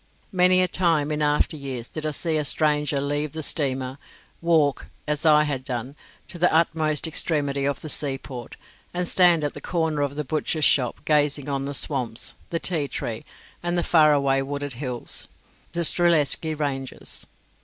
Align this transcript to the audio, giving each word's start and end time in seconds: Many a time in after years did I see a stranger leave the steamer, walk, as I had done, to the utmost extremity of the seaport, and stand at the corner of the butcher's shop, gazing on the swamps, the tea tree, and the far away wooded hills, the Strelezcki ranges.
Many 0.31 0.63
a 0.63 0.67
time 0.67 1.11
in 1.11 1.21
after 1.21 1.55
years 1.55 1.87
did 1.87 2.07
I 2.07 2.09
see 2.09 2.37
a 2.37 2.43
stranger 2.43 2.99
leave 2.99 3.33
the 3.33 3.43
steamer, 3.43 3.99
walk, 4.41 4.87
as 5.05 5.27
I 5.27 5.43
had 5.43 5.63
done, 5.63 5.95
to 6.27 6.39
the 6.39 6.51
utmost 6.51 7.05
extremity 7.05 7.65
of 7.65 7.81
the 7.81 7.87
seaport, 7.87 8.55
and 8.95 9.07
stand 9.07 9.43
at 9.43 9.53
the 9.53 9.61
corner 9.61 10.01
of 10.01 10.15
the 10.15 10.23
butcher's 10.23 10.65
shop, 10.65 11.01
gazing 11.05 11.49
on 11.49 11.65
the 11.65 11.75
swamps, 11.75 12.33
the 12.49 12.59
tea 12.59 12.87
tree, 12.87 13.25
and 13.61 13.77
the 13.77 13.83
far 13.83 14.11
away 14.11 14.41
wooded 14.41 14.73
hills, 14.73 15.27
the 15.73 15.81
Strelezcki 15.85 16.55
ranges. 16.55 17.27